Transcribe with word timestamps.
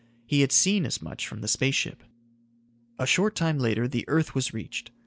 He 0.25 0.41
had 0.41 0.51
seen 0.51 0.87
as 0.87 0.99
much 0.99 1.27
from 1.27 1.41
the 1.41 1.47
space 1.47 1.75
ship. 1.75 2.01
A 2.97 3.05
short 3.05 3.35
time 3.35 3.59
later 3.59 3.87
the 3.87 4.03
earth 4.07 4.33
was 4.33 4.51
reached. 4.51 4.89